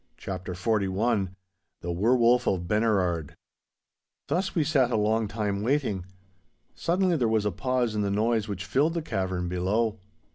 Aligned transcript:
*CHAPTER 0.17 0.53
XLI* 0.55 1.27
*THE 1.81 1.91
WERE 1.91 2.15
WOLF 2.17 2.47
OF 2.47 2.67
BENERARD* 2.67 3.35
Thus 4.29 4.55
we 4.55 4.63
sat 4.63 4.89
a 4.89 4.97
long 4.97 5.27
time, 5.27 5.61
waiting. 5.61 6.07
Suddenly 6.73 7.15
there 7.17 7.27
was 7.27 7.45
a 7.45 7.51
pause 7.51 7.93
in 7.93 8.01
the 8.01 8.09
noise 8.09 8.47
which 8.47 8.65
filled 8.65 8.95
the 8.95 9.03
cavern 9.03 9.47
below. 9.47 9.99